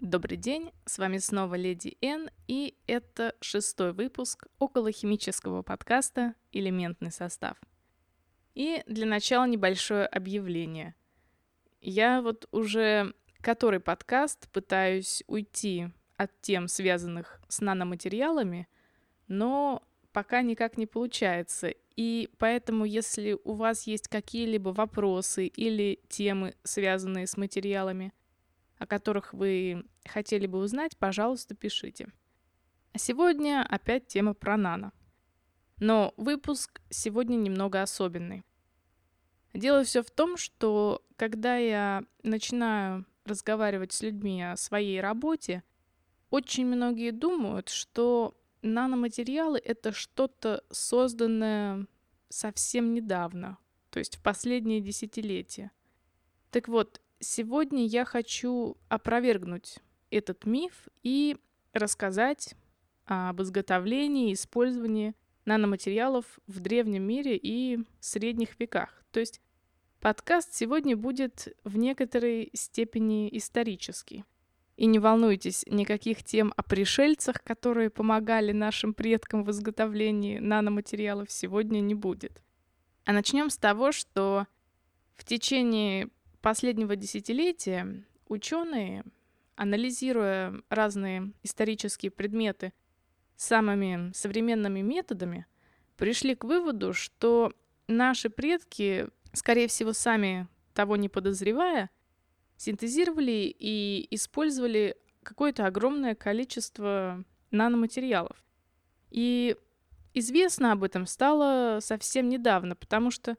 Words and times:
Добрый 0.00 0.36
день, 0.36 0.72
с 0.84 0.98
вами 0.98 1.16
снова 1.16 1.54
Леди 1.54 1.96
Н, 2.02 2.28
и 2.46 2.76
это 2.86 3.34
шестой 3.40 3.94
выпуск 3.94 4.46
околохимического 4.58 5.62
подкаста 5.62 6.34
«Элементный 6.52 7.10
состав». 7.10 7.56
И 8.54 8.82
для 8.86 9.06
начала 9.06 9.46
небольшое 9.46 10.04
объявление. 10.04 10.94
Я 11.80 12.20
вот 12.20 12.46
уже 12.52 13.14
который 13.40 13.80
подкаст 13.80 14.50
пытаюсь 14.50 15.22
уйти 15.28 15.88
от 16.18 16.30
тем, 16.42 16.68
связанных 16.68 17.40
с 17.48 17.62
наноматериалами, 17.62 18.68
но 19.28 19.82
пока 20.12 20.42
никак 20.42 20.76
не 20.76 20.86
получается. 20.86 21.72
И 21.96 22.28
поэтому, 22.36 22.84
если 22.84 23.38
у 23.44 23.54
вас 23.54 23.86
есть 23.86 24.08
какие-либо 24.08 24.70
вопросы 24.70 25.46
или 25.46 26.00
темы, 26.10 26.54
связанные 26.64 27.26
с 27.26 27.38
материалами, 27.38 28.12
о 28.78 28.86
которых 28.86 29.32
вы 29.32 29.84
хотели 30.04 30.46
бы 30.46 30.58
узнать, 30.58 30.96
пожалуйста, 30.96 31.54
пишите. 31.54 32.08
А 32.92 32.98
сегодня 32.98 33.66
опять 33.68 34.06
тема 34.06 34.34
про 34.34 34.56
нано. 34.56 34.92
Но 35.78 36.14
выпуск 36.16 36.80
сегодня 36.88 37.36
немного 37.36 37.82
особенный. 37.82 38.42
Дело 39.52 39.84
все 39.84 40.02
в 40.02 40.10
том, 40.10 40.36
что 40.36 41.02
когда 41.16 41.56
я 41.56 42.04
начинаю 42.22 43.06
разговаривать 43.24 43.92
с 43.92 44.02
людьми 44.02 44.42
о 44.42 44.56
своей 44.56 45.00
работе, 45.00 45.62
очень 46.30 46.66
многие 46.66 47.10
думают, 47.10 47.68
что 47.68 48.36
наноматериалы— 48.62 49.58
это 49.64 49.92
что-то 49.92 50.64
созданное 50.70 51.86
совсем 52.28 52.92
недавно, 52.94 53.58
то 53.90 53.98
есть 53.98 54.16
в 54.16 54.22
последние 54.22 54.80
десятилетия. 54.80 55.70
Так 56.50 56.68
вот, 56.68 57.00
сегодня 57.20 57.86
я 57.86 58.04
хочу 58.04 58.76
опровергнуть 58.88 59.78
этот 60.10 60.46
миф 60.46 60.88
и 61.02 61.36
рассказать 61.72 62.54
об 63.04 63.40
изготовлении 63.42 64.30
и 64.30 64.34
использовании 64.34 65.14
наноматериалов 65.44 66.24
в 66.46 66.60
древнем 66.60 67.04
мире 67.04 67.38
и 67.40 67.78
средних 68.00 68.58
веках. 68.58 69.04
То 69.12 69.20
есть 69.20 69.40
подкаст 70.00 70.54
сегодня 70.54 70.96
будет 70.96 71.56
в 71.64 71.76
некоторой 71.76 72.50
степени 72.52 73.28
исторический. 73.36 74.24
И 74.76 74.84
не 74.84 74.98
волнуйтесь, 74.98 75.64
никаких 75.68 76.22
тем 76.22 76.52
о 76.54 76.62
пришельцах, 76.62 77.42
которые 77.42 77.88
помогали 77.88 78.52
нашим 78.52 78.92
предкам 78.92 79.42
в 79.42 79.50
изготовлении 79.50 80.38
наноматериалов, 80.38 81.30
сегодня 81.30 81.80
не 81.80 81.94
будет. 81.94 82.42
А 83.06 83.12
начнем 83.12 83.48
с 83.48 83.56
того, 83.56 83.92
что 83.92 84.46
в 85.16 85.24
течение 85.24 86.10
последнего 86.46 86.94
десятилетия 86.94 88.04
ученые, 88.28 89.02
анализируя 89.56 90.54
разные 90.68 91.32
исторические 91.42 92.12
предметы 92.12 92.72
самыми 93.34 94.12
современными 94.14 94.78
методами, 94.78 95.46
пришли 95.96 96.36
к 96.36 96.44
выводу, 96.44 96.92
что 96.92 97.52
наши 97.88 98.30
предки, 98.30 99.08
скорее 99.32 99.66
всего, 99.66 99.92
сами 99.92 100.46
того 100.72 100.94
не 100.94 101.08
подозревая, 101.08 101.90
синтезировали 102.56 103.52
и 103.58 104.06
использовали 104.14 104.96
какое-то 105.24 105.66
огромное 105.66 106.14
количество 106.14 107.24
наноматериалов. 107.50 108.36
И 109.10 109.56
известно 110.14 110.70
об 110.70 110.84
этом 110.84 111.06
стало 111.06 111.80
совсем 111.80 112.28
недавно, 112.28 112.76
потому 112.76 113.10
что 113.10 113.36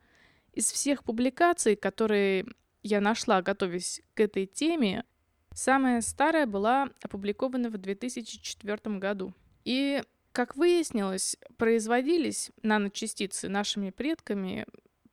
из 0.51 0.69
всех 0.69 1.05
публикаций, 1.05 1.77
которые 1.77 2.45
я 2.87 3.01
нашла, 3.01 3.41
готовясь 3.41 4.01
к 4.13 4.19
этой 4.21 4.45
теме, 4.45 5.03
самая 5.53 6.01
старая 6.01 6.45
была 6.45 6.89
опубликована 7.01 7.69
в 7.69 7.77
2004 7.77 8.97
году. 8.97 9.33
И, 9.65 10.01
как 10.31 10.55
выяснилось, 10.55 11.37
производились 11.57 12.51
наночастицы 12.63 13.49
нашими 13.49 13.89
предками 13.89 14.65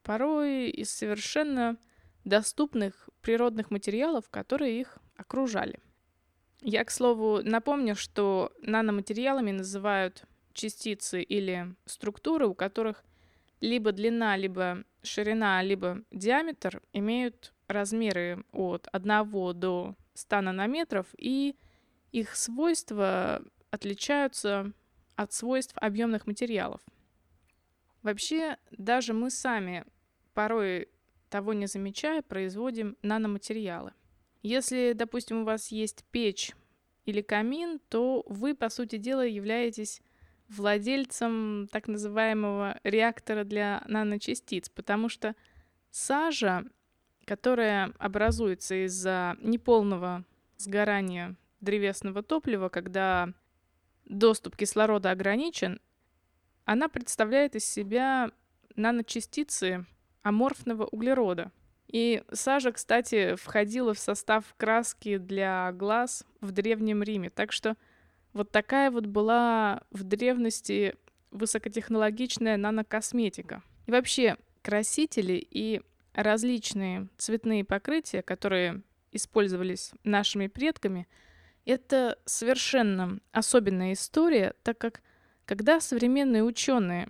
порой 0.02 0.70
из 0.70 0.90
совершенно 0.90 1.76
доступных 2.24 3.08
природных 3.20 3.70
материалов, 3.70 4.28
которые 4.30 4.80
их 4.80 4.98
окружали. 5.16 5.80
Я, 6.60 6.84
к 6.84 6.90
слову, 6.90 7.40
напомню, 7.42 7.96
что 7.96 8.52
наноматериалами 8.62 9.50
называют 9.50 10.24
частицы 10.52 11.22
или 11.22 11.74
структуры, 11.84 12.46
у 12.46 12.54
которых 12.54 13.04
либо 13.60 13.92
длина, 13.92 14.36
либо 14.36 14.84
ширина, 15.02 15.62
либо 15.62 16.02
диаметр 16.10 16.82
имеют 16.92 17.53
размеры 17.68 18.44
от 18.52 18.88
1 18.92 19.58
до 19.58 19.94
100 20.14 20.40
нанометров, 20.40 21.06
и 21.16 21.56
их 22.12 22.36
свойства 22.36 23.42
отличаются 23.70 24.72
от 25.16 25.32
свойств 25.32 25.74
объемных 25.76 26.26
материалов. 26.26 26.80
Вообще, 28.02 28.58
даже 28.70 29.12
мы 29.12 29.30
сами 29.30 29.84
порой 30.34 30.88
того 31.30 31.52
не 31.52 31.66
замечая, 31.66 32.22
производим 32.22 32.96
наноматериалы. 33.02 33.92
Если, 34.42 34.92
допустим, 34.92 35.42
у 35.42 35.44
вас 35.44 35.68
есть 35.68 36.04
печь 36.10 36.52
или 37.06 37.22
камин, 37.22 37.80
то 37.88 38.24
вы, 38.28 38.54
по 38.54 38.68
сути 38.68 38.96
дела, 38.98 39.26
являетесь 39.26 40.02
владельцем 40.48 41.68
так 41.72 41.88
называемого 41.88 42.78
реактора 42.84 43.44
для 43.44 43.82
наночастиц, 43.88 44.68
потому 44.68 45.08
что 45.08 45.34
сажа, 45.90 46.64
которая 47.24 47.92
образуется 47.98 48.86
из-за 48.86 49.36
неполного 49.40 50.24
сгорания 50.56 51.36
древесного 51.60 52.22
топлива, 52.22 52.68
когда 52.68 53.30
доступ 54.04 54.56
кислорода 54.56 55.10
ограничен, 55.10 55.80
она 56.64 56.88
представляет 56.88 57.56
из 57.56 57.64
себя 57.64 58.30
наночастицы, 58.76 59.86
аморфного 60.22 60.86
углерода. 60.86 61.52
И 61.88 62.22
сажа, 62.32 62.72
кстати, 62.72 63.34
входила 63.36 63.94
в 63.94 63.98
состав 63.98 64.54
краски 64.56 65.18
для 65.18 65.70
глаз 65.72 66.24
в 66.40 66.50
Древнем 66.50 67.02
Риме. 67.02 67.30
Так 67.30 67.52
что 67.52 67.76
вот 68.32 68.50
такая 68.50 68.90
вот 68.90 69.06
была 69.06 69.82
в 69.90 70.02
древности 70.02 70.96
высокотехнологичная 71.30 72.56
нанокосметика. 72.56 73.62
И 73.86 73.90
вообще 73.90 74.36
красители 74.62 75.34
и 75.34 75.82
различные 76.14 77.08
цветные 77.18 77.64
покрытия, 77.64 78.22
которые 78.22 78.82
использовались 79.12 79.92
нашими 80.02 80.46
предками, 80.46 81.06
это 81.64 82.18
совершенно 82.24 83.20
особенная 83.32 83.92
история, 83.92 84.54
так 84.62 84.78
как 84.78 85.02
когда 85.44 85.80
современные 85.80 86.42
ученые 86.42 87.08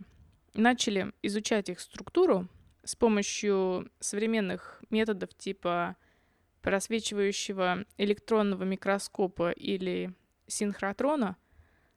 начали 0.54 1.12
изучать 1.22 1.68
их 1.68 1.80
структуру, 1.80 2.48
с 2.84 2.94
помощью 2.94 3.90
современных 4.00 4.82
методов 4.90 5.34
типа 5.34 5.96
просвечивающего 6.60 7.84
электронного 7.98 8.64
микроскопа 8.64 9.50
или 9.50 10.14
синхротрона, 10.46 11.36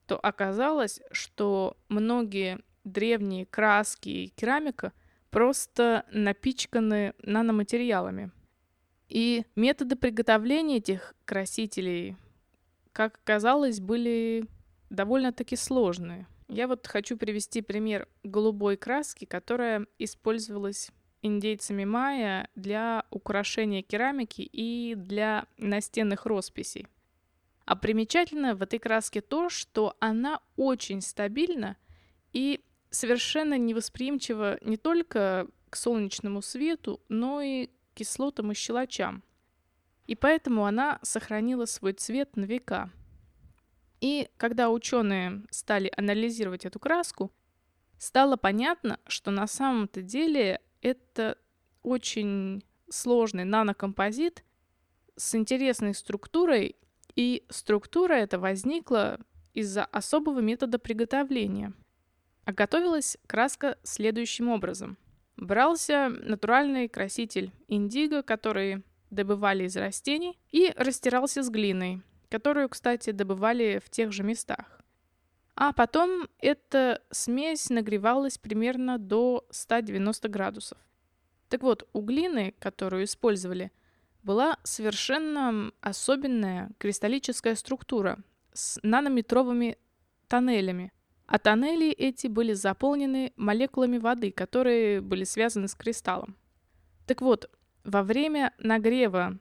то 0.08 0.18
оказалось, 0.18 1.02
что 1.12 1.78
многие 1.90 2.60
древние 2.84 3.46
краски 3.46 4.10
и 4.10 4.28
керамика 4.30 4.94
просто 5.30 6.06
напичканы 6.12 7.14
наноматериалами. 7.22 8.32
И 9.10 9.46
методы 9.56 9.96
приготовления 9.96 10.78
этих 10.78 11.16
красителей, 11.26 12.18
как 12.92 13.20
оказалось, 13.24 13.80
были 13.80 14.46
довольно-таки 14.90 15.56
сложные– 15.56 16.28
я 16.50 16.68
вот 16.68 16.88
хочу 16.88 17.18
привести 17.18 17.62
пример 17.62 18.08
голубой 18.24 18.78
краски, 18.78 19.26
которая 19.26 19.86
использовалась 20.00 20.92
индейцами 21.22 21.84
майя 21.84 22.50
для 22.56 23.06
украшения 23.10 23.82
керамики 23.82 24.42
и 24.42 24.96
для 24.96 25.46
настенных 25.58 26.26
росписей. 26.26 26.88
А 27.66 27.76
примечательно 27.76 28.56
в 28.56 28.62
этой 28.62 28.80
краске 28.80 29.20
то, 29.20 29.50
что 29.50 29.98
она 30.00 30.40
очень 30.56 31.02
стабильна 31.02 31.76
и 32.32 32.62
совершенно 32.98 33.58
невосприимчива 33.58 34.58
не 34.62 34.78
только 34.78 35.48
к 35.70 35.76
солнечному 35.76 36.42
свету, 36.42 37.02
но 37.10 37.42
и 37.42 37.68
к 37.68 37.72
кислотам 37.96 38.52
и 38.52 38.56
щелочам. 38.56 39.24
И 40.06 40.16
поэтому 40.16 40.66
она 40.66 41.00
сохранила 41.02 41.66
свой 41.66 41.94
цвет 41.94 42.36
на 42.36 42.46
века– 42.46 42.92
и 44.00 44.30
когда 44.38 44.70
ученые 44.70 45.44
стали 45.50 45.92
анализировать 45.96 46.66
эту 46.66 46.80
краску, 46.80 47.32
стало 47.98 48.36
понятно, 48.36 49.00
что 49.08 49.32
на 49.32 49.48
самом-то 49.48 50.02
деле 50.02 50.62
это 50.82 51.38
очень 51.82 52.64
сложный 52.90 53.44
нанокомпозит 53.44 54.44
с 55.16 55.34
интересной 55.34 55.96
структурой, 55.96 56.76
и 57.16 57.46
структура 57.50 58.14
эта 58.14 58.38
возникла 58.38 59.20
из-за 59.54 59.86
особого 59.86 60.40
метода 60.40 60.78
приготовления. 60.78 61.74
А 62.48 62.54
готовилась 62.54 63.18
краска 63.28 63.78
следующим 63.84 64.50
образом. 64.50 64.98
Брался 65.36 66.10
натуральный 66.10 66.88
краситель 66.88 67.52
индиго, 67.68 68.24
который 68.24 68.84
добывали 69.12 69.66
из 69.66 69.78
растений, 69.78 70.40
и 70.52 70.74
растирался 70.76 71.44
с 71.44 71.50
глиной– 71.52 72.02
которую, 72.30 72.70
кстати, 72.70 73.12
добывали 73.12 73.82
в 73.84 73.90
тех 73.90 74.12
же 74.12 74.24
местах. 74.24 74.82
А 75.56 75.74
потом 75.74 76.28
эта 76.40 77.02
смесь 77.10 77.70
нагревалась 77.70 78.38
примерно 78.38 78.98
до 79.00 79.48
190 79.50 80.30
градусов. 80.30 80.78
Так 81.50 81.64
вот, 81.64 81.88
у 81.94 82.02
глины, 82.02 82.54
которую 82.60 83.06
использовали, 83.06 83.72
была 84.22 84.58
совершенно 84.64 85.72
особенная 85.82 86.70
кристаллическая 86.78 87.56
структура 87.56 88.20
с 88.54 88.80
нанометровыми 88.84 89.78
тоннелями. 90.28 90.92
А 91.28 91.40
тоннели 91.40 91.90
эти 91.90 92.28
были 92.28 92.54
заполнены 92.54 93.34
молекулами 93.36 93.98
воды, 93.98 94.32
которые 94.32 95.02
были 95.02 95.26
связаны 95.26 95.68
с 95.68 95.76
кристаллом. 95.76 96.38
Так 97.06 97.22
вот, 97.22 97.50
во 97.84 98.02
время 98.02 98.54
нагрева 98.60 99.38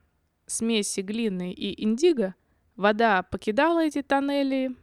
смеси 0.47 1.01
глины 1.01 1.53
и 1.53 1.83
индиго 1.85 2.35
вода 2.75 3.23
покидала 3.23 3.85
эти 3.85 4.03
тоннели 4.03 4.75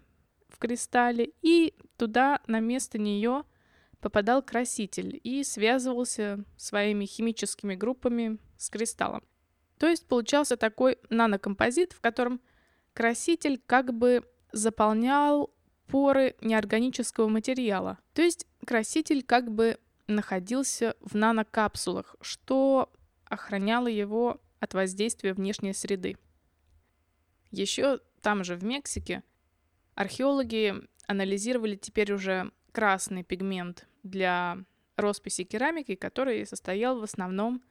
в 0.48 0.58
кристалле, 0.58 1.34
и 1.42 1.74
туда 1.98 2.40
на 2.48 2.60
место 2.60 2.98
нее 2.98 3.44
попадал 4.00 4.42
краситель 4.42 5.20
и 5.24 5.44
связывался 5.44 6.44
своими 6.58 7.06
химическими 7.06 7.76
группами 7.76 8.38
с 8.58 8.70
кристаллом. 8.70 9.24
То 9.78 9.88
есть 9.88 10.08
получался 10.08 10.56
такой 10.56 11.00
нанокомпозит, 11.10 11.94
в 11.94 12.00
котором 12.00 12.40
краситель 12.94 13.62
как 13.66 13.94
бы 13.94 14.24
заполнял 14.52 15.54
поры 15.88 16.36
неорганического 16.42 17.28
материала. 17.28 18.00
То 18.14 18.22
есть 18.22 18.48
краситель 18.66 19.24
как 19.24 19.52
бы 19.52 19.78
находился 20.08 20.96
в 21.02 21.16
нанокапсулах, 21.16 22.16
что 22.22 22.92
охраняло 23.26 23.88
его 23.88 24.42
от 24.60 24.74
воздействия 24.74 25.34
внешней 25.34 25.74
среды. 25.74 26.18
Еще 27.52 28.00
там 28.22 28.44
же, 28.44 28.56
в 28.56 28.64
Мексике, 28.64 29.24
археологи 29.96 30.74
анализировали 31.08 31.76
теперь 31.76 32.14
уже 32.14 32.52
красный 32.72 33.24
пигмент 33.24 33.88
для 34.04 34.58
росписи 34.96 35.44
керамики, 35.44 35.96
который 35.96 36.46
состоял 36.46 37.00
в 37.00 37.04
основном 37.04 37.62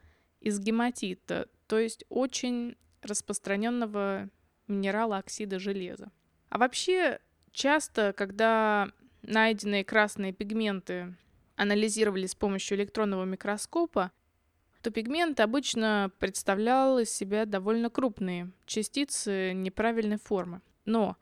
из 0.40 0.58
гематита, 0.58 1.48
то 1.66 1.78
есть 1.78 2.04
очень 2.08 2.76
распространенного 3.00 4.28
минерала 4.68 5.18
оксида 5.18 5.58
железа. 5.58 6.10
А 6.48 6.58
вообще, 6.58 7.20
часто, 7.52 8.12
когда 8.12 8.90
найденные 9.22 9.84
красные 9.84 10.32
пигменты 10.32 11.14
анализировали 11.56 12.26
с 12.26 12.34
помощью 12.34 12.78
электронного 12.78 13.24
микроскопа, 13.24 14.10
то 14.82 14.90
пигмент 14.90 15.38
обычно 15.38 16.10
представлял 16.18 16.98
из 16.98 17.10
себя 17.10 17.46
довольно 17.46 17.88
крупные 17.88 18.50
частицы 18.66 19.52
неправильной 19.52 20.18
формы. 20.18 20.60
Но 20.84 21.16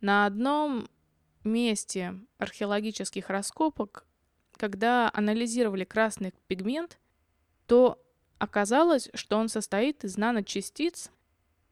на 0.00 0.26
одном 0.26 0.88
месте 1.42 2.14
археологических 2.38 3.30
раскопок, 3.30 4.04
когда 4.56 5.10
анализировали 5.14 5.84
красный 5.84 6.34
пигмент, 6.46 6.98
то 7.66 7.98
оказалось, 8.38 9.08
что 9.14 9.38
он 9.38 9.48
состоит 9.48 10.04
из 10.04 10.18
наночастиц 10.18 11.10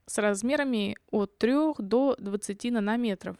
с 0.07 0.19
размерами 0.19 0.97
от 1.11 1.37
3 1.37 1.75
до 1.79 2.17
20 2.19 2.65
нанометров. 2.73 3.37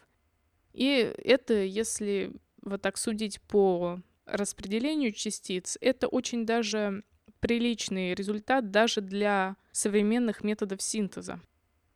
И 0.73 1.13
это, 1.23 1.53
если 1.53 2.31
вот 2.61 2.81
так 2.81 2.97
судить 2.97 3.41
по 3.41 4.01
распределению 4.25 5.11
частиц, 5.11 5.77
это 5.81 6.07
очень 6.07 6.45
даже 6.45 7.03
приличный 7.39 8.13
результат 8.13 8.71
даже 8.71 9.01
для 9.01 9.55
современных 9.71 10.43
методов 10.43 10.81
синтеза. 10.81 11.39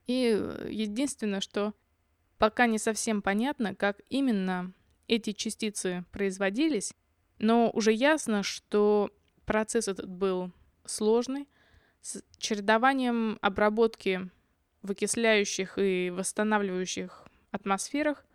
И 0.08 0.40
единственное, 0.70 1.42
что 1.42 1.74
пока 2.38 2.66
не 2.66 2.78
совсем 2.78 3.22
понятно, 3.22 3.76
как 3.76 4.02
именно 4.10 4.74
эти 5.08 5.32
частицы 5.32 6.06
производились, 6.12 6.94
но 7.40 7.70
уже 7.72 7.92
ясно, 7.92 8.44
что 8.44 9.12
процесс 9.46 9.88
этот 9.88 10.08
был 10.08 10.52
сложный, 10.86 11.48
с 12.02 12.22
чередованием 12.38 13.38
обработки 13.42 14.30
в 14.82 14.92
окисляющих 14.92 15.78
и 15.78 16.10
восстанавливающих 16.10 17.26
атмосферах 17.52 18.26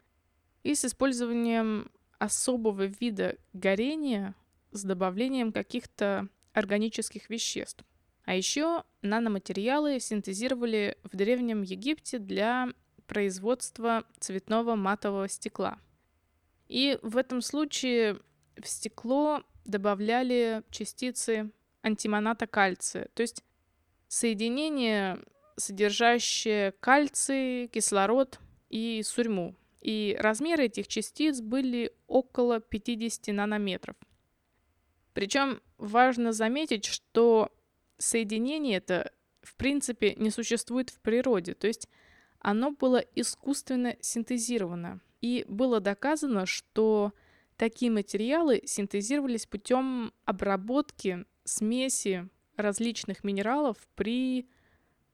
и 0.62 0.74
с 0.74 0.84
использованием 0.84 1.90
особого 2.18 2.84
вида 2.84 3.36
горения 3.52 4.34
с 4.72 4.82
добавлением 4.84 5.52
каких-то 5.52 6.28
органических 6.52 7.30
веществ. 7.30 7.84
А 8.24 8.34
еще 8.34 8.84
наноматериалы 9.00 10.00
синтезировали 10.00 10.98
в 11.02 11.16
Древнем 11.16 11.62
Египте 11.62 12.18
для 12.18 12.68
производства 13.06 14.04
цветного 14.18 14.74
матового 14.74 15.28
стекла. 15.28 15.78
И 16.66 16.98
в 17.02 17.16
этом 17.16 17.40
случае 17.40 18.20
в 18.56 18.68
стекло 18.68 19.42
добавляли 19.64 20.62
частицы 20.70 21.50
антимоната 21.82 22.46
кальция, 22.46 23.08
то 23.14 23.22
есть 23.22 23.42
соединение, 24.08 25.18
содержащее 25.56 26.72
кальций, 26.72 27.68
кислород 27.68 28.38
и 28.68 29.02
сурьму. 29.04 29.54
И 29.80 30.16
размеры 30.18 30.64
этих 30.64 30.88
частиц 30.88 31.40
были 31.40 31.92
около 32.06 32.60
50 32.60 33.28
нанометров. 33.34 33.96
Причем 35.14 35.60
важно 35.78 36.32
заметить, 36.32 36.84
что 36.84 37.50
соединение 37.98 38.78
это 38.78 39.12
в 39.42 39.56
принципе 39.56 40.14
не 40.14 40.30
существует 40.30 40.90
в 40.90 41.00
природе, 41.00 41.54
то 41.54 41.66
есть 41.66 41.88
оно 42.40 42.70
было 42.70 42.98
искусственно 43.14 43.96
синтезировано. 44.00 45.00
И 45.20 45.44
было 45.48 45.80
доказано, 45.80 46.46
что 46.46 47.12
такие 47.56 47.90
материалы 47.90 48.62
синтезировались 48.64 49.46
путем 49.46 50.12
обработки 50.24 51.24
смеси 51.44 52.28
различных 52.56 53.24
минералов 53.24 53.76
при 53.96 54.48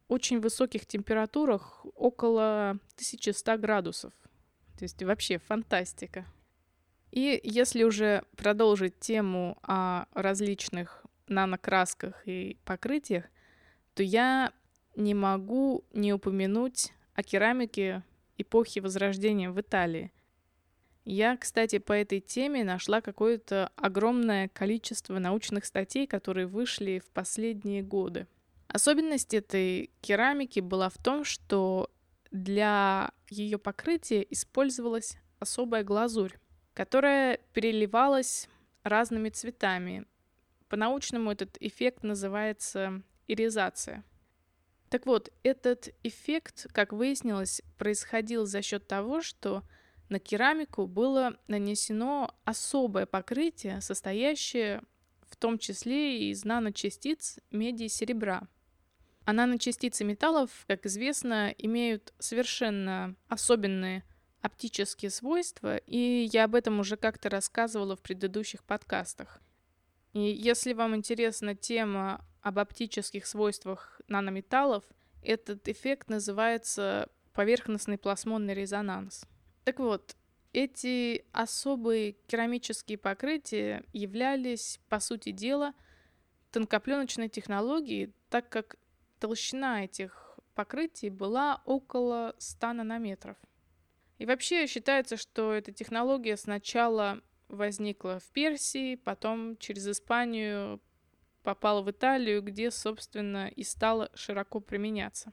очень 0.09 0.41
высоких 0.41 0.85
температурах, 0.87 1.87
около 1.95 2.71
1100 2.97 3.57
градусов. 3.59 4.13
То 4.77 4.85
есть 4.85 5.03
вообще 5.03 5.39
фантастика. 5.39 6.27
И 7.11 7.41
если 7.45 7.85
уже 7.85 8.25
продолжить 8.37 8.99
тему 8.99 9.57
о 9.63 10.07
различных 10.15 11.05
нанокрасках 11.29 12.27
и 12.27 12.59
покрытиях, 12.65 13.25
то 13.95 14.03
я 14.03 14.53
не 14.97 15.15
могу 15.15 15.85
не 15.93 16.13
упомянуть 16.13 16.93
о 17.15 17.23
керамике 17.23 18.03
эпохи 18.37 18.81
Возрождения 18.81 19.51
в 19.51 19.61
Италии. 19.61 20.13
Я, 21.05 21.37
кстати, 21.37 21.79
по 21.79 21.93
этой 21.93 22.21
теме 22.21 22.65
нашла 22.65 23.01
какое-то 23.01 23.71
огромное 23.77 24.49
количество 24.49 25.19
научных 25.19 25.67
статей, 25.67 26.07
которые 26.07 26.47
вышли 26.47 26.99
в 26.99 27.11
последние 27.11 27.83
годы. 27.83 28.27
Особенность 28.69 29.35
этой 29.35 29.91
керамики 30.01 30.61
была 30.61 30.89
в 30.89 30.97
том, 30.99 31.25
что 31.25 31.91
для 32.35 33.11
ее 33.31 33.59
покрытия 33.59 34.27
использовалась 34.29 35.17
особая 35.39 35.83
глазурь 35.83 36.37
которая 36.75 37.39
переливалась 37.53 38.49
разными 38.83 39.31
цветами. 39.31 40.05
По-научному 40.69 41.31
этот 41.31 41.57
эффект 41.61 42.03
называется 42.03 43.03
иризация. 43.29 44.05
Так 44.91 45.07
вот, 45.07 45.33
этот 45.43 45.95
эффект, 46.03 46.67
как 46.73 46.93
выяснилось, 46.93 47.63
происходил 47.79 48.45
за 48.45 48.61
счет 48.61 48.87
того, 48.87 49.23
что 49.23 49.63
на 50.09 50.19
керамику 50.19 50.87
было 50.87 51.39
нанесено 51.49 52.35
особое 52.45 53.07
покрытие, 53.07 53.81
состоящее 53.81 54.83
в 55.29 55.37
том 55.37 55.59
числе 55.59 56.31
из 56.31 56.45
наночастиц 56.45 57.39
меди 57.51 57.85
и 57.85 57.89
серебра. 57.89 58.47
А 59.25 59.33
наночастицы 59.33 60.05
металлов, 60.05 60.51
как 60.67 60.85
известно, 60.87 61.55
имеют 61.57 62.13
совершенно 62.19 63.17
особенные 63.29 64.05
оптические 64.43 65.11
свойства, 65.11 65.79
и 65.79 66.29
я 66.31 66.45
об 66.45 66.55
этом 66.55 66.79
уже 66.79 66.99
как-то 66.99 67.31
рассказывала 67.31 67.97
в 67.97 68.03
предыдущих 68.03 68.63
подкастах. 68.65 69.41
И 70.13 70.21
если 70.21 70.75
вам 70.75 70.95
интересна 70.95 71.55
тема 71.55 72.23
об 72.43 72.59
оптических 72.59 73.27
свойствах 73.27 74.03
нанометаллов, 74.07 74.85
этот 75.23 75.67
эффект 75.69 76.11
называется 76.11 77.09
поверхностный 77.33 77.97
плазмонный 77.97 78.53
резонанс. 78.53 79.25
Так 79.65 79.79
вот, 79.79 80.15
эти 80.53 81.25
особые 81.33 82.13
керамические 82.27 82.99
покрытия 82.99 83.83
являлись, 83.95 84.79
по 84.91 85.01
сути 85.01 85.33
дела, 85.33 85.73
тонкопленочной 86.53 87.31
технологией, 87.31 88.15
так 88.29 88.51
как 88.51 88.77
толщина 89.25 89.85
этих 89.85 90.39
покрытий 90.55 91.09
была 91.09 91.63
около 91.65 92.35
100 92.37 92.75
нанометров. 92.75 93.39
И 94.19 94.27
вообще 94.27 94.67
считается, 94.67 95.17
что 95.17 95.55
эта 95.55 95.73
технология 95.73 96.37
сначала 96.37 97.23
возникла 97.49 98.19
в 98.19 98.31
Персии, 98.33 98.97
потом 98.97 99.57
через 99.57 99.89
Испанию 99.89 100.79
попала 101.43 101.81
в 101.81 101.91
Италию, 101.91 102.43
где, 102.43 102.71
собственно, 102.71 103.49
и 103.49 103.63
стала 103.63 104.11
широко 104.13 104.61
применяться. 104.61 105.33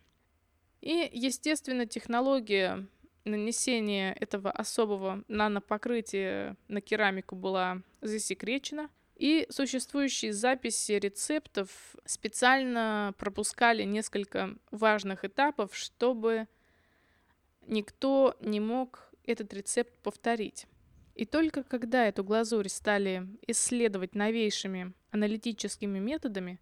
И, 0.79 1.09
естественно, 1.11 1.85
технология 1.85 2.87
нанесения 3.25 4.13
этого 4.13 4.51
особого 4.51 5.25
нанопокрытия 5.27 6.55
на 6.69 6.79
керамику 6.79 7.35
была 7.35 7.81
засекречена, 7.99 8.89
и 9.21 9.45
существующие 9.51 10.33
записи 10.33 10.93
рецептов 10.93 11.69
специально 12.05 13.13
пропускали 13.19 13.83
несколько 13.83 14.55
важных 14.71 15.23
этапов, 15.23 15.75
чтобы 15.75 16.47
никто 17.67 18.35
не 18.41 18.59
мог 18.59 19.11
этот 19.23 19.53
рецепт 19.53 19.93
повторить. 20.01 20.65
И 21.13 21.27
только 21.27 21.61
когда 21.61 22.07
эту 22.07 22.23
глазурь 22.23 22.67
стали 22.67 23.27
исследовать 23.45 24.15
новейшими 24.15 24.91
аналитическими 25.11 25.99
методами, 25.99 26.59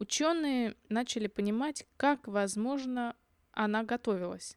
ученые 0.00 0.74
начали 0.88 1.28
понимать, 1.28 1.86
как, 1.96 2.26
возможно, 2.26 3.14
она 3.52 3.84
готовилась. 3.84 4.56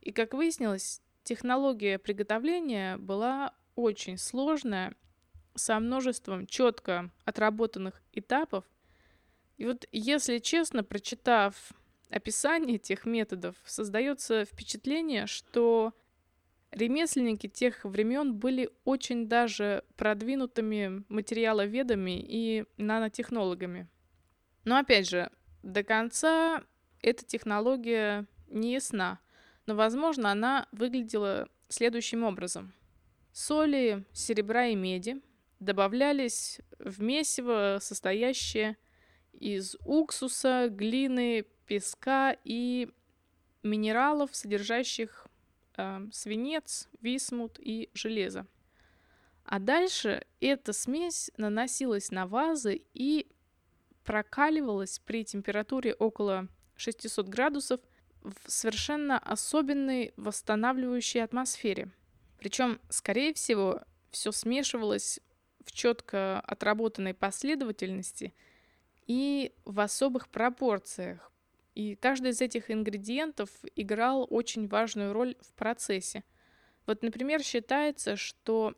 И, 0.00 0.10
как 0.10 0.34
выяснилось, 0.34 1.02
технология 1.22 2.00
приготовления 2.00 2.96
была 2.96 3.54
очень 3.76 4.18
сложная, 4.18 4.96
со 5.54 5.78
множеством 5.78 6.46
четко 6.46 7.10
отработанных 7.24 8.02
этапов. 8.12 8.64
И 9.56 9.66
вот, 9.66 9.86
если 9.92 10.38
честно, 10.38 10.82
прочитав 10.82 11.72
описание 12.10 12.78
тех 12.78 13.06
методов, 13.06 13.56
создается 13.64 14.44
впечатление, 14.44 15.26
что 15.26 15.92
ремесленники 16.70 17.48
тех 17.48 17.84
времен 17.84 18.34
были 18.34 18.70
очень 18.84 19.28
даже 19.28 19.84
продвинутыми 19.96 21.04
материаловедами 21.08 22.20
и 22.20 22.64
нанотехнологами. 22.76 23.88
Но 24.64 24.76
опять 24.76 25.08
же, 25.08 25.30
до 25.62 25.84
конца 25.84 26.62
эта 27.00 27.24
технология 27.24 28.26
не 28.48 28.72
ясна, 28.72 29.20
но, 29.66 29.74
возможно, 29.74 30.30
она 30.30 30.68
выглядела 30.72 31.48
следующим 31.68 32.24
образом. 32.24 32.72
Соли, 33.32 34.04
серебра 34.12 34.66
и 34.66 34.74
меди 34.74 35.20
добавлялись 35.64 36.60
в 36.78 37.02
месиво, 37.02 37.78
состоящее 37.80 38.76
из 39.32 39.76
уксуса, 39.84 40.68
глины, 40.70 41.44
песка 41.66 42.36
и 42.44 42.88
минералов, 43.62 44.34
содержащих 44.34 45.26
э, 45.76 46.06
свинец, 46.12 46.88
висмут 47.00 47.58
и 47.58 47.90
железо. 47.94 48.46
А 49.44 49.58
дальше 49.58 50.24
эта 50.40 50.72
смесь 50.72 51.30
наносилась 51.36 52.10
на 52.10 52.26
вазы 52.26 52.82
и 52.94 53.28
прокаливалась 54.04 54.98
при 54.98 55.24
температуре 55.24 55.94
около 55.94 56.48
600 56.76 57.28
градусов 57.28 57.80
в 58.22 58.34
совершенно 58.46 59.18
особенной 59.18 60.12
восстанавливающей 60.16 61.22
атмосфере. 61.22 61.90
Причем, 62.38 62.80
скорее 62.88 63.34
всего, 63.34 63.82
все 64.10 64.32
смешивалось 64.32 65.20
в 65.64 65.72
четко 65.72 66.40
отработанной 66.40 67.14
последовательности 67.14 68.34
и 69.06 69.54
в 69.64 69.80
особых 69.80 70.28
пропорциях. 70.28 71.30
И 71.74 71.96
каждый 71.96 72.30
из 72.30 72.40
этих 72.40 72.70
ингредиентов 72.70 73.50
играл 73.74 74.26
очень 74.30 74.68
важную 74.68 75.12
роль 75.12 75.36
в 75.40 75.52
процессе. 75.54 76.22
Вот, 76.86 77.02
например, 77.02 77.42
считается, 77.42 78.16
что 78.16 78.74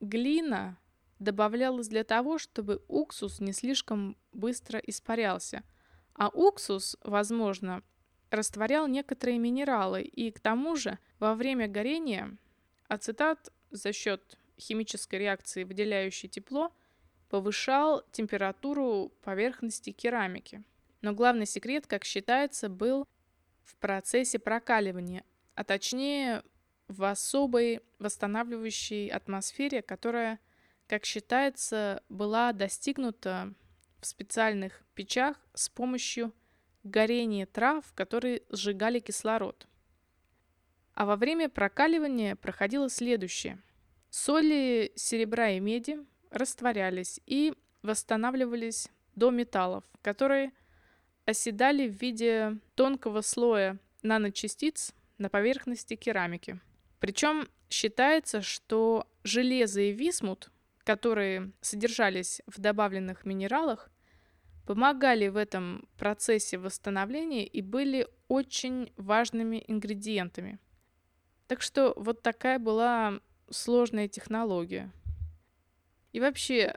глина 0.00 0.76
добавлялась 1.18 1.88
для 1.88 2.02
того, 2.02 2.38
чтобы 2.38 2.82
уксус 2.88 3.40
не 3.40 3.52
слишком 3.52 4.16
быстро 4.32 4.78
испарялся. 4.78 5.62
А 6.14 6.28
уксус, 6.28 6.96
возможно, 7.04 7.82
растворял 8.30 8.88
некоторые 8.88 9.38
минералы, 9.38 10.02
и 10.02 10.30
к 10.30 10.40
тому 10.40 10.76
же 10.76 10.98
во 11.18 11.34
время 11.34 11.68
горения 11.68 12.36
ацетат 12.88 13.52
за 13.70 13.92
счет 13.92 14.38
химической 14.60 15.16
реакции, 15.16 15.64
выделяющей 15.64 16.28
тепло, 16.28 16.72
повышал 17.28 18.02
температуру 18.12 19.12
поверхности 19.22 19.92
керамики. 19.92 20.62
Но 21.00 21.14
главный 21.14 21.46
секрет, 21.46 21.86
как 21.86 22.04
считается, 22.04 22.68
был 22.68 23.08
в 23.64 23.76
процессе 23.76 24.38
прокаливания, 24.38 25.24
а 25.54 25.64
точнее 25.64 26.42
в 26.88 27.04
особой 27.04 27.80
восстанавливающей 27.98 29.08
атмосфере, 29.08 29.80
которая, 29.80 30.40
как 30.88 31.04
считается, 31.04 32.02
была 32.08 32.52
достигнута 32.52 33.54
в 34.00 34.06
специальных 34.06 34.82
печах 34.94 35.36
с 35.54 35.68
помощью 35.68 36.34
горения 36.82 37.46
трав, 37.46 37.84
которые 37.94 38.42
сжигали 38.50 38.98
кислород. 38.98 39.68
А 40.94 41.06
во 41.06 41.16
время 41.16 41.48
прокаливания 41.48 42.34
проходило 42.34 42.90
следующее– 42.90 43.62
Соли 44.10 44.92
серебра 44.96 45.50
и 45.50 45.60
меди 45.60 45.98
растворялись 46.30 47.20
и 47.26 47.54
восстанавливались 47.82 48.88
до 49.14 49.30
металлов, 49.30 49.84
которые 50.02 50.52
оседали 51.26 51.88
в 51.88 52.00
виде 52.00 52.58
тонкого 52.74 53.20
слоя 53.20 53.78
наночастиц 54.02 54.92
на 55.18 55.28
поверхности 55.28 55.94
керамики. 55.94 56.60
Причем 56.98 57.48
считается, 57.68 58.42
что 58.42 59.06
железо 59.22 59.80
и 59.80 59.92
висмут, 59.92 60.50
которые 60.84 61.52
содержались 61.60 62.42
в 62.46 62.60
добавленных 62.60 63.24
минералах, 63.24 63.90
помогали 64.66 65.28
в 65.28 65.36
этом 65.36 65.88
процессе 65.96 66.58
восстановления 66.58 67.46
и 67.46 67.62
были 67.62 68.08
очень 68.28 68.92
важными 68.96 69.64
ингредиентами. 69.68 70.58
Так 71.46 71.62
что 71.62 71.92
вот 71.96 72.22
такая 72.22 72.58
была 72.58 73.20
сложная 73.50 74.08
технология. 74.08 74.90
И 76.12 76.20
вообще, 76.20 76.76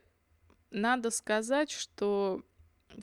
надо 0.71 1.09
сказать, 1.09 1.71
что 1.71 2.43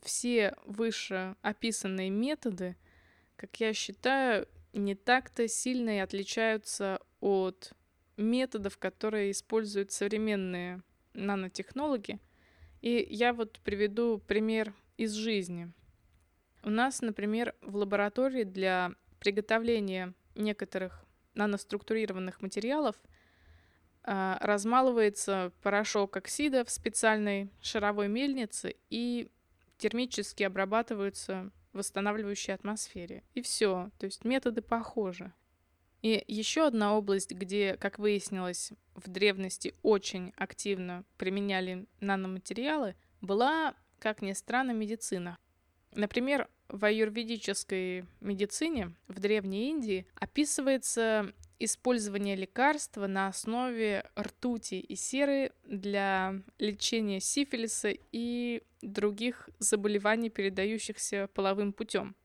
все 0.02 0.54
выше 0.64 1.34
описанные 1.42 2.10
методы, 2.10 2.76
как 3.36 3.58
я 3.60 3.72
считаю, 3.72 4.46
не 4.72 4.94
так-то 4.94 5.48
сильно 5.48 5.96
и 5.96 6.00
отличаются 6.00 7.00
от 7.20 7.72
методов, 8.16 8.78
которые 8.78 9.32
используют 9.32 9.90
современные 9.90 10.82
нанотехнологи. 11.14 12.20
И 12.80 13.06
я 13.10 13.32
вот 13.32 13.58
приведу 13.64 14.18
пример 14.18 14.74
из 14.96 15.12
жизни. 15.12 15.72
У 16.62 16.70
нас, 16.70 17.00
например, 17.00 17.54
в 17.62 17.76
лаборатории 17.76 18.44
для 18.44 18.92
приготовления 19.18 20.14
некоторых 20.34 21.04
наноструктурированных 21.34 22.42
материалов– 22.42 22.96
размалывается 24.04 25.52
порошок 25.62 26.16
оксида 26.16 26.64
в 26.64 26.70
специальной 26.70 27.50
шаровой 27.60 28.08
мельнице 28.08 28.76
и 28.88 29.30
термически 29.78 30.42
обрабатываются 30.42 31.50
в 31.72 31.78
восстанавливающей 31.78 32.54
атмосфере. 32.54 33.22
И 33.34 33.42
все. 33.42 33.90
То 33.98 34.06
есть 34.06 34.24
методы 34.24 34.62
похожи. 34.62 35.32
И 36.02 36.24
еще 36.26 36.66
одна 36.66 36.96
область, 36.96 37.32
где, 37.32 37.76
как 37.76 37.98
выяснилось, 37.98 38.72
в 38.94 39.08
древности 39.08 39.74
очень 39.82 40.32
активно 40.36 41.04
применяли 41.18 41.86
наноматериалы, 42.00 42.96
была, 43.20 43.74
как 43.98 44.22
ни 44.22 44.32
странно, 44.32 44.72
медицина. 44.72 45.38
Например, 45.92 46.48
в 46.68 46.84
аюрведической 46.84 48.06
медицине 48.20 48.94
в 49.08 49.18
Древней 49.20 49.70
Индии 49.70 50.06
описывается 50.14 51.32
использование 51.60 52.34
лекарства 52.34 53.06
на 53.06 53.28
основе 53.28 54.10
ртути 54.18 54.80
и 54.80 54.96
серы 54.96 55.52
для 55.64 56.42
лечения 56.58 57.20
сифилиса 57.20 57.92
и 58.12 58.62
других 58.82 59.48
заболеваний, 59.58 60.30
передающихся 60.30 61.28
половым 61.34 61.72
путем. 61.72 62.16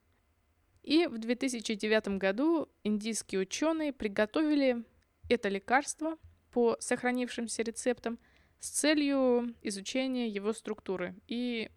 И 0.82 1.06
в 1.06 1.18
2009 1.18 2.18
году 2.18 2.68
индийские 2.82 3.42
ученые 3.42 3.92
приготовили 3.92 4.84
это 5.28 5.48
лекарство 5.48 6.16
по 6.50 6.76
сохранившимся 6.80 7.62
рецептам 7.62 8.18
с 8.58 8.70
целью 8.70 9.54
изучения 9.62 10.28
его 10.28 10.52
структуры 10.52 11.14
и 11.28 11.70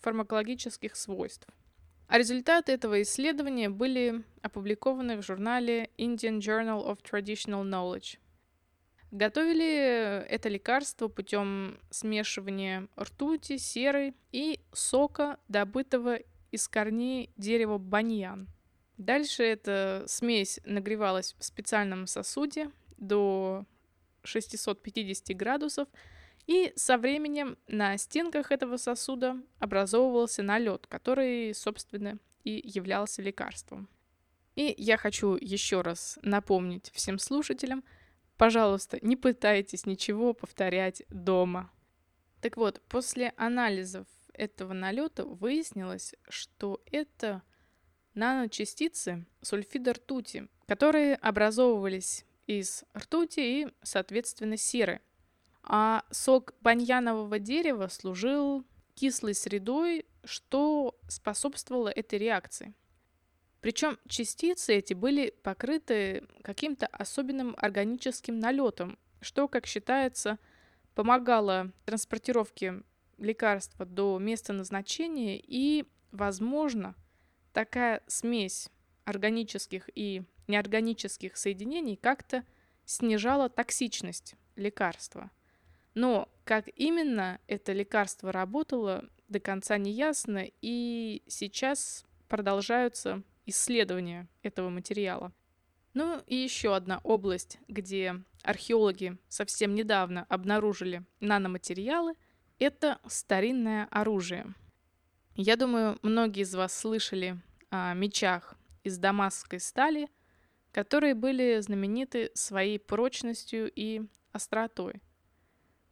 фармакологических 0.00 0.94
свойств. 0.94 1.48
А 2.08 2.18
результаты 2.18 2.72
этого 2.72 3.02
исследования 3.02 3.68
были 3.68 4.22
опубликованы 4.40 5.16
в 5.16 5.22
журнале 5.22 5.90
Indian 5.98 6.38
Journal 6.38 6.86
of 6.86 6.98
Traditional 7.02 7.64
Knowledge. 7.64 8.18
Готовили 9.10 10.24
это 10.26 10.48
лекарство 10.48 11.08
путем 11.08 11.78
смешивания 11.90 12.88
ртути, 12.98 13.56
серы 13.56 14.14
и 14.30 14.60
сока, 14.72 15.38
добытого 15.48 16.18
из 16.52 16.68
корней 16.68 17.30
дерева 17.36 17.78
баньян. 17.78 18.48
Дальше 18.98 19.42
эта 19.42 20.04
смесь 20.06 20.60
нагревалась 20.64 21.34
в 21.38 21.44
специальном 21.44 22.06
сосуде 22.06 22.70
до 22.98 23.64
650 24.22 25.36
градусов– 25.36 25.88
и 26.46 26.72
со 26.76 26.96
временем 26.96 27.58
на 27.66 27.96
стенках 27.98 28.52
этого 28.52 28.76
сосуда 28.76 29.36
образовывался 29.58 30.42
налет, 30.42 30.86
который, 30.86 31.54
собственно, 31.54 32.18
и 32.44 32.60
являлся 32.64 33.20
лекарством. 33.20 33.88
И 34.54 34.74
я 34.78 34.96
хочу 34.96 35.36
еще 35.40 35.82
раз 35.82 36.18
напомнить 36.22 36.90
всем 36.94 37.18
слушателям, 37.18 37.84
пожалуйста, 38.36 38.98
не 39.02 39.16
пытайтесь 39.16 39.86
ничего 39.86 40.32
повторять 40.32 41.02
дома. 41.08 41.70
Так 42.40 42.56
вот, 42.56 42.80
после 42.88 43.32
анализов 43.36 44.06
этого 44.32 44.72
налета 44.72 45.24
выяснилось, 45.24 46.14
что 46.28 46.82
это 46.90 47.42
наночастицы 48.14 49.26
сульфида 49.42 49.94
ртути, 49.94 50.48
которые 50.66 51.16
образовывались 51.16 52.24
из 52.46 52.84
ртути 52.96 53.40
и, 53.40 53.68
соответственно, 53.82 54.56
серы. 54.56 55.00
А 55.66 56.04
сок 56.10 56.54
баньянового 56.60 57.38
дерева 57.38 57.88
служил 57.88 58.64
кислой 58.94 59.34
средой, 59.34 60.06
что 60.24 60.98
способствовало 61.08 61.88
этой 61.88 62.18
реакции. 62.18 62.74
Причем 63.60 63.98
частицы 64.08 64.74
эти 64.74 64.94
были 64.94 65.34
покрыты 65.42 66.26
каким-то 66.42 66.86
особенным 66.86 67.56
органическим 67.58 68.38
налетом, 68.38 68.96
что, 69.20 69.48
как 69.48 69.66
считается, 69.66 70.38
помогало 70.94 71.72
транспортировке 71.84 72.82
лекарства 73.18 73.84
до 73.84 74.18
места 74.18 74.52
назначения 74.52 75.36
и, 75.42 75.84
возможно, 76.12 76.94
такая 77.52 78.02
смесь 78.06 78.70
органических 79.04 79.90
и 79.94 80.22
неорганических 80.46 81.36
соединений 81.36 81.96
как-то 81.96 82.44
снижала 82.84 83.48
токсичность 83.48 84.36
лекарства. 84.54 85.30
Но 85.96 86.28
как 86.44 86.68
именно 86.76 87.40
это 87.46 87.72
лекарство 87.72 88.30
работало, 88.30 89.08
до 89.28 89.40
конца 89.40 89.78
не 89.78 89.92
ясно, 89.92 90.44
и 90.60 91.22
сейчас 91.26 92.04
продолжаются 92.28 93.22
исследования 93.46 94.28
этого 94.42 94.68
материала. 94.68 95.32
Ну 95.94 96.20
и 96.26 96.36
еще 96.36 96.76
одна 96.76 97.00
область, 97.02 97.58
где 97.66 98.22
археологи 98.42 99.16
совсем 99.28 99.74
недавно 99.74 100.26
обнаружили 100.28 101.02
наноматериалы, 101.20 102.12
это 102.58 102.98
старинное 103.06 103.88
оружие. 103.90 104.54
Я 105.34 105.56
думаю, 105.56 105.98
многие 106.02 106.42
из 106.42 106.54
вас 106.54 106.78
слышали 106.78 107.40
о 107.70 107.94
мечах 107.94 108.54
из 108.84 108.98
дамасской 108.98 109.60
стали, 109.60 110.10
которые 110.72 111.14
были 111.14 111.58
знамениты 111.60 112.30
своей 112.34 112.78
прочностью 112.78 113.72
и 113.74 114.02
остротой. 114.32 115.00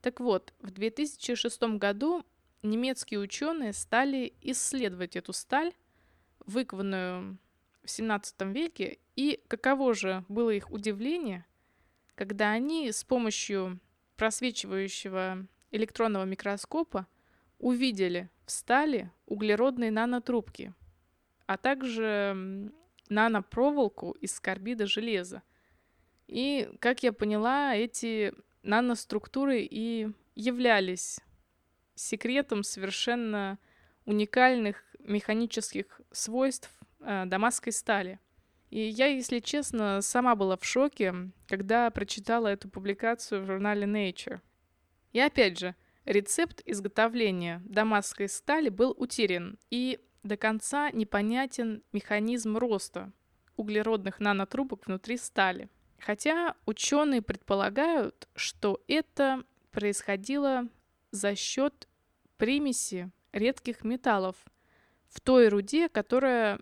Так 0.05 0.21
вот, 0.21 0.53
в 0.61 0.71
2006 0.71 1.63
году 1.79 2.27
немецкие 2.63 3.21
ученые 3.21 3.73
стали 3.73 4.35
исследовать 4.43 5.17
эту 5.17 5.33
сталь, 5.33 5.73
выкованную 6.45 7.39
в 7.83 7.91
17 7.91 8.43
веке, 8.53 8.99
и 9.17 9.43
каково 9.49 9.95
же 9.95 10.23
было 10.29 10.51
их 10.51 10.71
удивление, 10.71 11.47
когда 12.17 12.51
они 12.51 12.93
с 12.93 13.03
помощью 13.03 13.81
просвечивающего 14.17 15.47
электронного 15.71 16.25
микроскопа 16.25 17.07
увидели 17.59 18.29
в 18.45 18.51
стали 18.51 19.11
углеродные 19.25 19.91
нанотрубки, 19.91 20.75
а 21.47 21.57
также 21.57 22.71
нанопроволоку 23.09 24.11
из 24.21 24.39
карбида 24.39 24.87
железа. 24.87 25.43
И, 26.27 26.69
как 26.79 27.03
я 27.03 27.15
поняла, 27.15 27.75
эти 27.75 28.35
наноструктуры 28.65 29.61
и 29.63 30.09
являлись 30.35 31.21
секретом 31.95 32.63
совершенно 32.63 33.59
уникальных 34.05 34.83
механических 34.99 36.01
свойств 36.11 36.71
э, 37.01 37.25
дамасской 37.27 37.73
стали. 37.73 38.19
И 38.71 38.81
я, 38.81 39.07
если 39.07 39.39
честно, 39.39 40.01
сама 40.01 40.35
была 40.35 40.57
в 40.57 40.65
шоке, 40.65 41.15
когда 41.47 41.91
прочитала 41.91 42.49
эту 42.49 42.69
публикацию 42.69 43.43
в 43.43 43.47
журнале 43.47 43.87
Nature. 43.87 44.41
И 45.13 45.21
опять 45.21 45.59
же, 45.59 45.77
рецепт 46.05 46.61
изготовления 46.65 47.63
дамасской 47.65 48.29
стали 48.29 48.71
был 48.71 48.95
утерян, 48.99 49.59
и 49.71 50.01
до 50.25 50.37
конца 50.37 50.91
непонятен 50.91 51.83
механизм 51.93 52.57
роста 52.57 53.13
углеродных 53.57 54.19
нанотрубок 54.21 54.87
внутри 54.87 55.19
стали. 55.19 55.69
Хотя 55.99 56.55
ученые 56.67 57.23
предполагают, 57.23 58.29
что 58.35 58.83
это 58.89 59.45
происходило 59.71 60.69
за 61.11 61.35
счет 61.35 61.89
примеси 62.37 63.11
редких 63.33 63.85
металлов 63.85 64.37
в 65.09 65.21
той 65.21 65.49
руде, 65.49 65.89
которая 65.89 66.61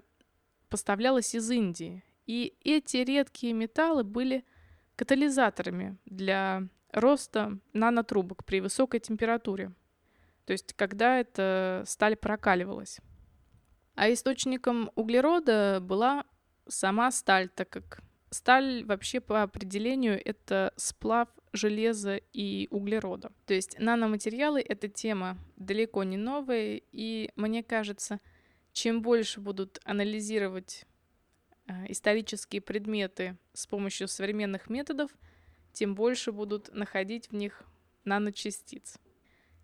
поставлялась 0.69 1.35
из 1.35 1.51
Индии. 1.51 2.05
И 2.27 2.55
эти 2.63 2.99
редкие 2.99 3.53
металлы 3.53 4.05
были 4.05 4.45
катализаторами 4.97 5.99
для 6.05 6.69
роста 6.93 7.59
нанотрубок 7.73 8.45
при 8.45 8.61
высокой 8.61 9.01
температуре. 9.01 9.73
То 10.45 10.53
есть, 10.53 10.75
когда 10.75 11.19
эта 11.19 11.83
сталь 11.87 12.17
прокаливалась. 12.17 13.01
А 13.95 14.13
источником 14.13 14.91
углерода 14.95 15.79
была 15.81 16.25
сама 16.67 17.11
сталь, 17.11 17.49
так 17.49 17.69
как 17.71 18.01
Сталь 18.33 18.83
вообще 18.87 19.21
по 19.21 19.43
определению 19.43 20.19
это 20.25 20.73
сплав 20.77 21.29
железа 21.53 22.17
и 22.33 22.67
углерода. 22.71 23.31
То 23.45 23.53
есть 23.53 23.79
наноматериалы— 23.79 24.63
это 24.67 24.89
тема 24.89 25.37
далеко 25.57 26.03
не 26.03 26.17
новая, 26.17 26.81
и 26.93 27.31
мне 27.37 27.63
кажется, 27.63 28.21
чем 28.73 29.03
больше 29.03 29.43
будут 29.43 29.81
анализировать 29.85 30.87
э, 31.67 31.73
исторические 31.91 32.63
предметы 32.63 33.37
с 33.53 33.67
помощью 33.67 34.09
современных 34.09 34.71
методов, 34.71 35.11
тем 35.75 35.95
больше 35.95 36.33
будут 36.33 36.73
находить 36.73 37.29
в 37.29 37.35
них 37.35 37.63
наночастиц. 38.05 38.97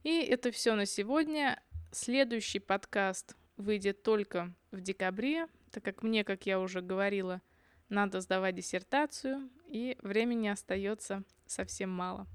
И 0.04 0.20
это 0.20 0.50
все 0.50 0.74
на 0.74 0.84
сегодня. 0.84 1.58
Следующий 1.90 2.58
подкаст 2.58 3.34
выйдет 3.56 4.02
только 4.02 4.52
в 4.72 4.82
декабре, 4.82 5.46
так 5.70 5.82
как 5.82 6.02
мне, 6.02 6.22
как 6.22 6.44
я 6.44 6.60
уже 6.60 6.82
говорила, 6.82 7.40
надо 7.88 8.20
сдавать 8.20 8.54
диссертацию, 8.54 9.50
и 9.66 9.96
времени 10.02 10.48
остается 10.48 11.24
совсем 11.46 11.90
мало. 11.90 12.26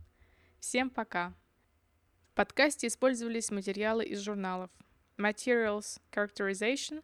Всем 0.60 0.90
пока! 0.90 1.34
В 2.32 2.36
подкасте 2.36 2.88
использовались 2.88 3.52
материалы 3.52 4.04
из 4.06 4.20
журналов 4.22 4.72
Materials 5.18 6.00
Characterization, 6.12 7.04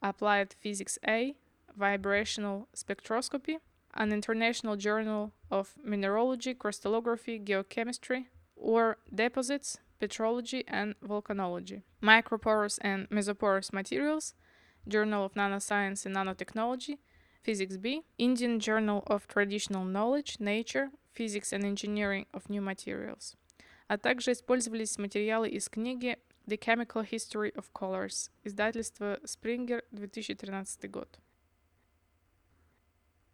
Applied 0.00 0.52
Physics 0.62 0.98
A, 1.06 1.36
Vibrational 1.76 2.66
Spectroscopy, 2.74 3.58
an 3.92 4.12
International 4.12 4.76
Journal 4.76 5.32
of 5.50 5.74
Mineralogy, 5.82 6.54
Crystallography, 6.54 7.38
Geochemistry, 7.38 8.26
or 8.56 8.98
Deposits, 9.14 9.78
Petrology 10.00 10.64
and 10.66 10.94
Volcanology, 11.00 11.82
Microporous 12.02 12.78
and 12.82 13.08
Mesoporous 13.10 13.72
Materials, 13.72 14.34
Journal 14.86 15.24
of 15.24 15.34
Nanoscience 15.34 16.06
and 16.06 16.16
Nanotechnology, 16.16 16.98
Physics 17.43 17.77
B, 17.77 18.03
Indian 18.17 18.59
Journal 18.59 19.03
of 19.07 19.27
Traditional 19.27 19.83
Knowledge, 19.83 20.39
Nature, 20.39 20.91
Physics 21.13 21.53
and 21.53 21.63
Engineering 21.63 22.25
of 22.33 22.49
New 22.49 22.61
Materials. 22.61 23.35
А 23.87 23.97
также 23.97 24.33
использовались 24.33 24.97
материалы 24.97 25.49
из 25.49 25.67
книги 25.69 26.17
The 26.47 26.57
Chemical 26.57 27.03
History 27.03 27.53
of 27.55 27.65
Colors, 27.73 28.29
издательство 28.43 29.19
Springer, 29.23 29.83
2013 29.91 30.89
год. 30.89 31.19